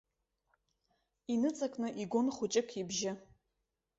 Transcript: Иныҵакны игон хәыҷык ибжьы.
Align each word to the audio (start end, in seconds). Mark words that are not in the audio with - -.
Иныҵакны 1.33 1.87
игон 2.01 2.27
хәыҷык 2.35 2.69
ибжьы. 2.81 3.11